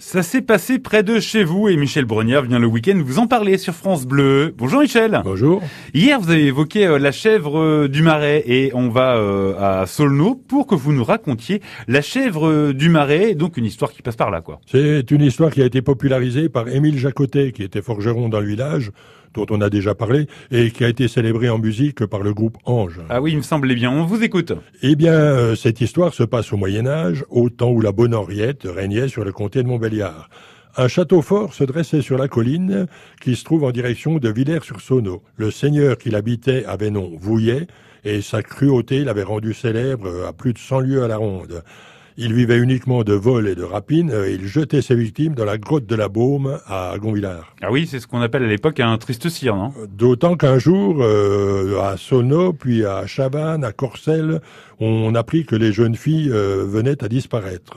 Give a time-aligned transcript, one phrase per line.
[0.00, 3.26] Ça s'est passé près de chez vous et Michel Brognard vient le week-end vous en
[3.26, 4.54] parler sur France Bleu.
[4.56, 5.20] Bonjour Michel.
[5.24, 5.60] Bonjour.
[5.92, 9.86] Hier vous avez évoqué euh, la chèvre euh, du Marais et on va euh, à
[9.86, 14.14] Solno pour que vous nous racontiez la chèvre du Marais, donc une histoire qui passe
[14.14, 14.60] par là quoi.
[14.66, 18.46] C'est une histoire qui a été popularisée par Émile Jacotet qui était forgeron dans le
[18.46, 18.92] village
[19.34, 22.56] dont on a déjà parlé, et qui a été célébrée en musique par le groupe
[22.64, 22.98] Ange.
[23.10, 23.90] Ah oui, il me semblait bien.
[23.90, 24.54] On vous écoute.
[24.82, 28.66] Eh bien, cette histoire se passe au Moyen Âge, au temps où la bonne Henriette
[28.66, 29.87] régnait sur le comté de Montbéliard.
[30.76, 32.86] Un château fort se dressait sur la colline
[33.20, 35.22] qui se trouve en direction de Villers-sur-Saôneau.
[35.36, 37.66] Le seigneur qui l'habitait avait nom Vouillet,
[38.04, 41.62] et sa cruauté l'avait rendu célèbre à plus de 100 lieues à la ronde.
[42.20, 44.12] Il vivait uniquement de vol et de rapine.
[44.28, 47.54] Il jetait ses victimes dans la grotte de la Baume à Gonvillard.
[47.62, 49.72] Ah oui, c'est ce qu'on appelle à l'époque un triste cire, non?
[49.88, 54.40] D'autant qu'un jour, euh, à Sono, puis à Chavannes, à Corcelles,
[54.80, 57.76] on apprit que les jeunes filles euh, venaient à disparaître.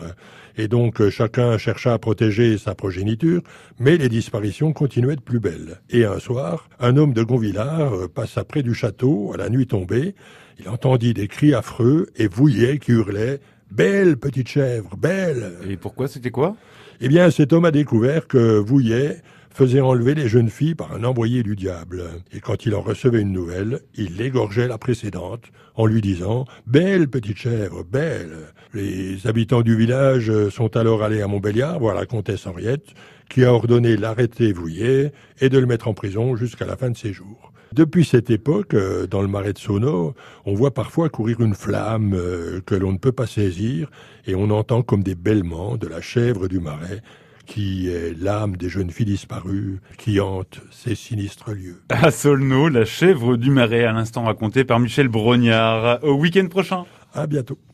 [0.57, 3.43] Et donc euh, chacun chercha à protéger sa progéniture,
[3.77, 5.81] mais les disparitions continuaient de plus belles.
[5.91, 10.15] Et un soir, un homme de Gonvillard passa près du château à la nuit tombée.
[10.59, 13.39] Il entendit des cris affreux et Vouillet qui hurlait
[13.71, 15.53] Belle petite chèvre, belle.
[15.69, 16.57] Et pourquoi c'était quoi?
[16.99, 19.21] Eh bien, cet homme a découvert que Vouillet
[19.54, 22.04] faisait enlever les jeunes filles par un envoyé du diable.
[22.34, 27.07] Et quand il en recevait une nouvelle, il l'égorgeait la précédente en lui disant Belle
[27.07, 28.54] petite chèvre, belle.
[28.74, 32.94] Les habitants du village sont alors allés à Montbéliard voir la comtesse Henriette,
[33.29, 36.98] qui a ordonné l'arrêter Vouillet et de le mettre en prison jusqu'à la fin de
[36.98, 37.52] ses jours.
[37.74, 40.13] Depuis cette époque, euh, dans le marais de Sono,
[40.46, 43.90] on voit parfois courir une flamme euh, que l'on ne peut pas saisir
[44.27, 47.02] et on entend comme des bêlements de la chèvre du marais
[47.45, 51.81] qui est l'âme des jeunes filles disparues qui hante ces sinistres lieux.
[51.89, 56.03] À Solno, la chèvre du marais, à l'instant racontée par Michel Brognard.
[56.03, 56.85] Au week-end prochain.
[57.13, 57.57] À bientôt.